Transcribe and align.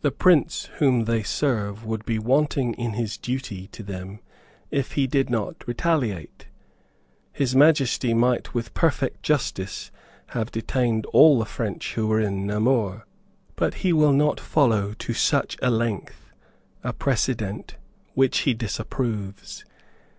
The 0.00 0.10
Prince 0.10 0.70
whom 0.78 1.04
they 1.04 1.22
serve 1.22 1.84
would 1.84 2.06
be 2.06 2.18
wanting 2.18 2.72
in 2.76 2.94
his 2.94 3.18
duty 3.18 3.66
to 3.72 3.82
them 3.82 4.20
if 4.70 4.92
he 4.92 5.06
did 5.06 5.28
not 5.28 5.68
retaliate. 5.68 6.46
His 7.30 7.54
Majesty 7.54 8.14
might 8.14 8.54
with 8.54 8.72
perfect 8.72 9.22
justice 9.22 9.90
have 10.28 10.50
detained 10.50 11.04
all 11.12 11.38
the 11.38 11.44
French 11.44 11.92
who 11.92 12.06
were 12.06 12.22
in 12.22 12.46
Namur. 12.46 13.04
But 13.54 13.74
he 13.84 13.92
will 13.92 14.14
not 14.14 14.40
follow 14.40 14.94
to 14.94 15.12
such 15.12 15.58
a 15.60 15.70
length 15.70 16.30
a 16.82 16.94
precedent 16.94 17.76
which 18.14 18.38
he 18.48 18.54
disapproves. 18.54 19.66